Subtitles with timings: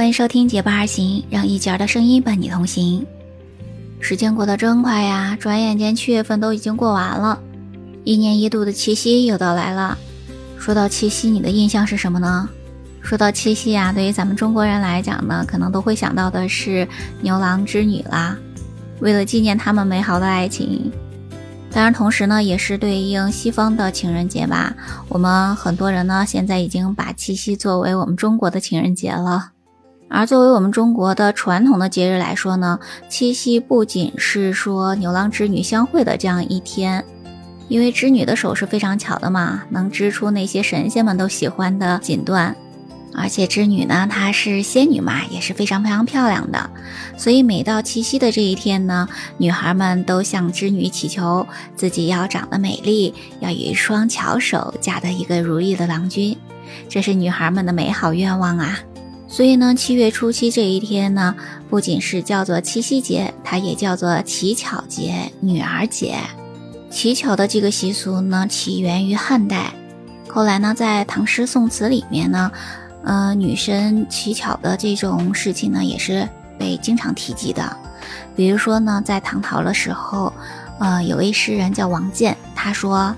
[0.00, 3.06] 欢迎收听《结伴而行》，让一节儿的声音伴你同行。
[4.00, 7.38] 时间过得真快呀，转眼间七月份都已经过完了，
[8.02, 9.98] 一年一度的七夕又到来了。
[10.58, 12.48] 说到七夕，你的印象是什么呢？
[13.02, 16.88] 说到七夕呀，对于咱们中国人来讲呢，可能都会想到的是
[17.20, 18.34] 牛郎织女啦。
[19.00, 20.90] 为了纪念他们美好的爱情，
[21.70, 24.74] 当然同时呢，也是对应西方的情人节吧。
[25.10, 29.50] 我们很多人呢，现在已经把七夕作为我们中国的情人节了。
[30.12, 32.78] 而作为我们中国的传统的节日来说呢，
[33.08, 37.04] 七夕不仅是说牛郎织女相会的这样一天，
[37.68, 42.52] 因为织女的手是非常巧的嘛，能织出那些神仙们都喜欢的锦缎。
[43.12, 46.70] 而且织女呢，她是仙女嘛，也是非常非常漂亮的。
[47.16, 56.36] 所以每到七夕的这一天呢，女孩们都向织女祈求自己要长得美丽，要有一双巧手，嫁得一个如意的郎君。
[56.88, 58.78] 这是女孩们的美好愿望啊。
[59.30, 61.34] 所以呢，七月初七这一天呢，
[61.70, 66.16] 不仅是叫做七夕节，它也叫做乞巧节、女儿节。
[66.90, 69.72] 乞巧的这个习俗呢，起源于汉代，
[70.28, 72.50] 后来呢，在唐诗宋词里面呢。
[73.02, 77.74] 呃，女生乞巧的这种事情呢，也是被经常提及的。
[78.36, 80.30] 比如说呢，在唐朝的时候，
[80.78, 83.16] 呃，有位诗人叫王建，他说：“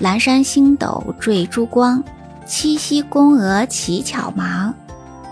[0.00, 2.02] 阑珊星斗缀珠光，
[2.46, 4.74] 七夕宫娥乞巧忙。”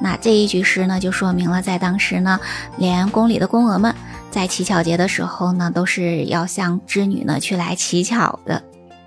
[0.00, 2.38] 那这一句诗呢，就说明了在当时呢，
[2.78, 3.94] 连宫里的宫娥们
[4.30, 8.62] 在乞巧节的时候呢，都是要向织女呢去来乞巧的。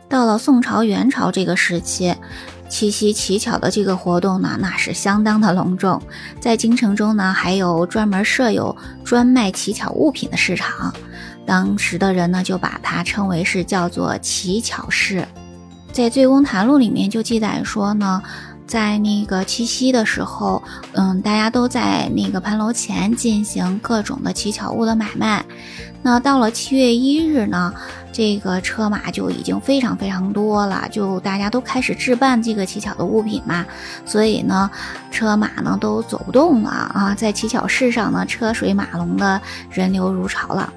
[0.10, 2.16] 到了宋朝、元朝这个时期。
[2.70, 6.02] 七夕乞巧的这个活动呢，那是相当的隆重。
[6.42, 10.94] 在京城中呢，还有专门设有专卖乞巧物品的市场。
[11.46, 15.26] 当时的人呢，就把它称为是叫做乞巧市。
[15.94, 18.22] 在《醉翁谈录》里面就记载说呢，
[18.68, 20.62] 在那个七夕的时候，
[20.94, 25.44] 嗯，大家都在那个牌楼前进行各种的乞巧物的买卖。
[26.04, 27.74] 那到了七月一日呢？
[28.14, 33.64] 这个车马就已经非常非常多了，就大家都开始置办这个乞巧的物品嘛，
[34.06, 34.70] 所以呢，
[35.12, 39.40] 车马呢都走不动了啊，在乞巧市上呢，车水马龙的
[39.70, 40.74] 人流如潮了。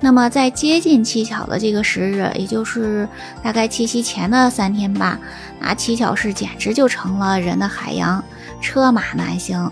[0.00, 3.08] 那么在接近乞巧的这个时日，也就是
[3.42, 5.18] 大概七夕前的三天吧，
[5.60, 8.22] 那乞巧市简直就成了人的海洋，
[8.60, 9.70] 车马难行，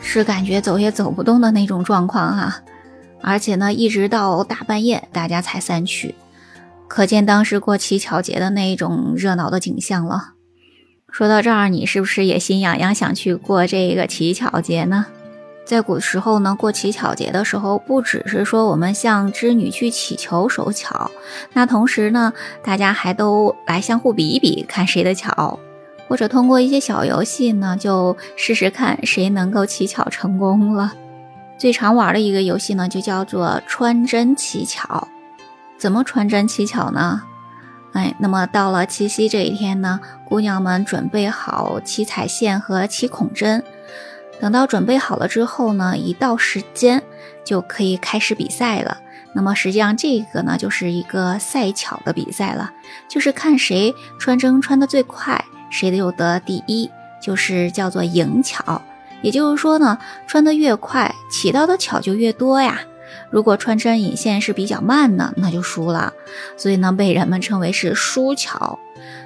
[0.00, 2.62] 是感觉走也走不动的那种状况哈。
[3.20, 6.14] 而且呢，一直到大半夜，大家才散去。
[6.86, 10.34] 可见当时过乞巧节的那一种热闹的景象了。
[11.10, 15.06] 说到这儿，你是不是也心痒痒想去过这个乞巧节呢？
[15.68, 21.10] 在古时候呢，过乞巧节的时候，不只是说我们向织女去乞求手巧，
[21.52, 25.58] 那同时呢，大家还都来相互比一比，看谁的巧，
[26.08, 30.94] 或者通过一些小游戏呢，就试试看谁能够乞巧成功了。
[31.58, 35.06] 最常玩的一个游戏呢，就叫做穿针乞巧。
[35.76, 37.20] 怎么穿针乞巧呢？
[37.92, 43.62] 哎，那么到了七夕这一天呢，姑娘们准备好七彩线和七孔针。
[44.40, 47.02] 等到准备好了之后呢，一到时间
[47.44, 48.98] 就可以开始比赛了。
[49.34, 52.72] 那么实际上这个呢，就是一个赛巧的比赛了，
[53.08, 56.90] 就是看谁穿针穿的最快，谁就得第一，
[57.20, 58.80] 就是叫做赢巧。
[59.20, 62.80] 也就是说呢，穿的越快，起到的巧就越多呀。
[63.30, 66.12] 如果穿针引线是比较慢的，那就输了，
[66.56, 68.78] 所以呢，被人们称为是输巧。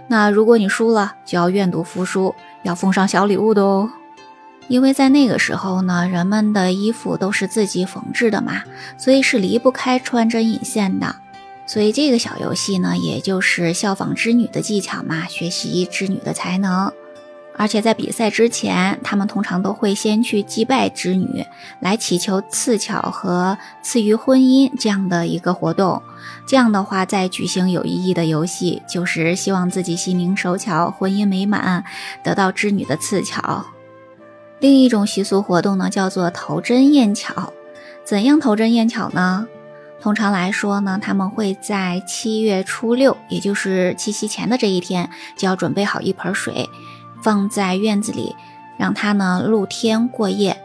[0.08, 3.90] 那如果你输了，就要愿赌服输，要奉上小礼物的哦。
[4.68, 8.62] 因为在那个时候呢，人们的衣服都是自己缝制的嘛，
[8.96, 11.16] 所以是离不开穿针引线的。
[11.66, 16.92] 所以这个小游戏呢，也就是效仿织女的技巧嘛，学习织女的才能。
[17.54, 21.44] 而且在比赛之前，他们通常都会先去祭拜织女，
[21.80, 26.02] 来祈求赐巧和赐予婚姻这样的一个活动。
[26.46, 31.84] 这样的话，再举行有意义的游戏，就是希望自己心灵手巧，婚姻美满，
[32.22, 33.66] 得到织女的赐巧。
[34.62, 37.52] 另一种习俗活动呢，叫做投针验巧。
[38.04, 39.48] 怎样投针验巧呢？
[40.00, 46.70] 通常来说呢，他们会在七月初六，也就是七夕前的这一天，就要准备好一盆水。
[47.24, 48.36] 放在院子里，
[48.78, 50.56] 让它呢露天过夜。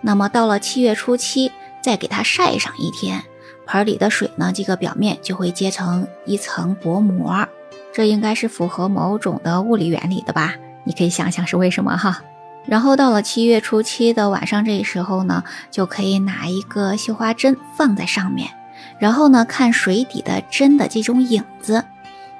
[0.00, 3.22] 那么到了七月初七，再给它晒上一天，
[3.66, 7.46] 盆里的水呢，这个表面就会结成一层薄膜。
[7.92, 10.56] 这应该是符合某种的物理原理的吧？
[10.82, 12.20] 你可以想想是为什么哈。
[12.66, 18.50] 然后到了七月初七的晚上，这时候呢，就可以拿一个绣花针放在上面，
[18.98, 21.84] 然后呢看水底的针的这种影子。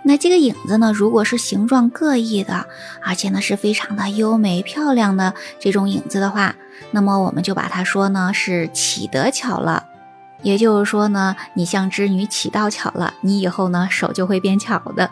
[0.07, 2.67] 那这个影子呢，如果是形状各异的，
[3.03, 6.55] 而且呢是非常的优美漂亮的这种影子的话，
[6.91, 9.85] 那么我们就把它说呢是起得巧了。
[10.43, 15.11] 也就是说呢，你像织女起到巧了，你以后呢手就会变巧的。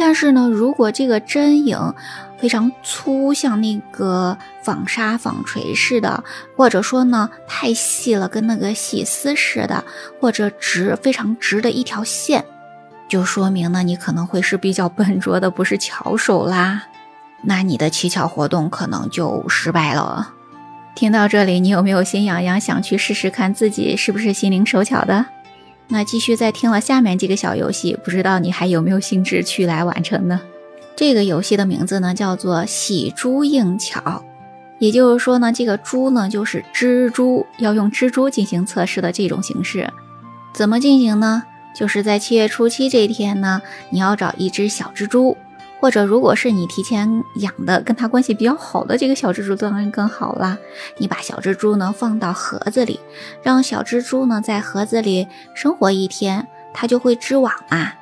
[0.00, 1.94] 但是呢，如果这个针影
[2.38, 6.24] 非常粗，像那个纺纱纺锤似的，
[6.56, 9.84] 或者说呢太细了，跟那个细丝似的，
[10.18, 12.46] 或者直非常直的一条线。
[13.08, 16.84] 就说明呢，你可能会是比较笨拙的，不是巧手啦。
[17.42, 20.32] 那你的乞巧活动可能就失败了。
[20.94, 25.26] 听到这里，你有没有心痒痒，想去试试看自己是不是心灵手巧的？
[25.92, 30.40] 那继续再听了下面几个小游戏，不知道你还有没有兴致去来完成呢？
[30.96, 34.24] 这个游戏的名字呢叫做喜珠应巧，
[34.78, 39.90] 也就是说呢，这个珠呢就是蜘蛛，要用蜘蛛进行测试的这种形式。
[40.54, 41.42] 怎么进行呢？
[41.74, 45.36] 就是在七月初七这一天呢，你要找一只小蜘蛛，
[45.80, 50.58] 或者如果是你提前养的，跟它关系比较好的这个小蜘蛛，当然更好啦。
[50.98, 53.00] 你把小蜘蛛呢放到盒子里，
[53.42, 57.92] 让小蜘蛛呢在盒子里生活一天，它就会织网嘛。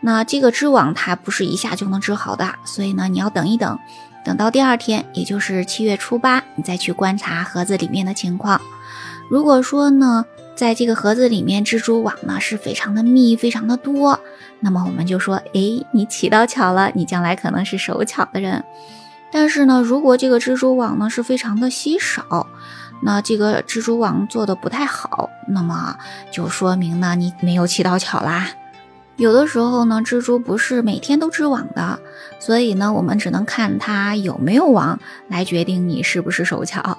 [0.00, 3.78] 那这个织网它不是一下就能织好的，所以呢你要等一等，
[4.24, 8.60] 等到第二天，也就是七月初八，你再去观察盒子里面的情况。
[9.30, 10.24] 如果说呢，
[10.56, 14.18] 在这个盒子里面，蜘蛛网呢是非常的密，非常的多。
[14.60, 18.64] 那么我们就说，哎，你起到巧了，你将来可能是手巧的人。
[19.32, 22.46] 但是呢，如果这个蜘蛛网呢是非常的稀少，
[23.02, 25.96] 那这个蜘蛛网做的不太好，那么
[26.30, 28.48] 就说明呢你没有起到巧啦。
[29.16, 32.00] 有的时候呢，蜘蛛不是每天都织网的，
[32.38, 34.98] 所以呢，我们只能看它有没有网
[35.28, 36.98] 来决定你是不是手巧。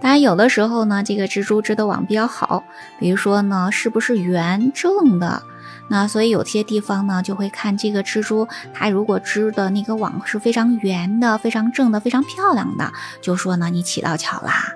[0.00, 2.62] 当然，有的时候呢，这个蜘蛛织的网比较好，
[2.98, 5.42] 比如说呢，是不是圆正的？
[5.88, 14.72] 那所以有些地方呢，就会看这个蜘蛛，它如果织的那个网是非常圆的、非常正的、非常漂亮的，就说呢，你起到巧啦。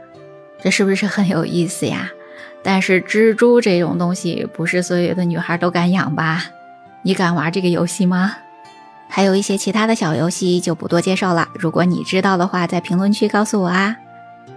[0.63, 2.11] 这是不是很有意思呀？
[2.63, 6.45] 但是蜘蛛这种东西，不是所有的女孩都敢养吧？
[7.03, 8.37] 你敢玩这个游戏吗？
[9.09, 11.49] 还有一些其他的小游戏就不多介绍了。
[11.55, 13.97] 如果你知道的话，在评论区告诉我啊。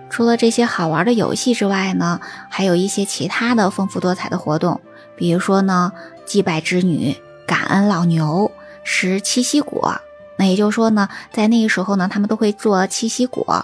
[0.10, 2.20] 除了这些好玩的游戏之外呢，
[2.50, 4.82] 还有一些其他的丰富多彩的活动，
[5.22, 5.92] 比如说呢，
[6.26, 7.16] 祭拜织女、
[7.46, 8.52] 感恩老牛、
[8.84, 10.02] 食七夕果。
[10.36, 13.64] 那也就是说呢，在那个时候呢，他们都会做七夕果，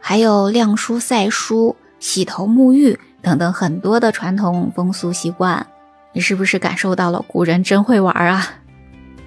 [0.00, 5.66] 还有晾书、晒书、洗头、沐浴等等很多的传统风俗习惯。
[6.14, 8.48] 你是不是感受到了古人真会玩啊？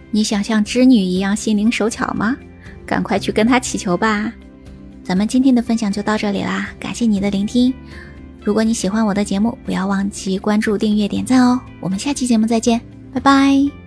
[0.09, 2.35] 你想像织女一样心灵手巧吗？
[2.87, 4.33] 赶快去跟她祈求吧！
[5.03, 7.71] 咱们今天的分享就到这里啦，感谢你的聆听。
[8.47, 11.59] 如果你喜欢我的节目，不要忘记关注、订阅、点赞哦。
[11.81, 12.79] 我们下期节目再见，
[13.13, 13.86] 拜拜。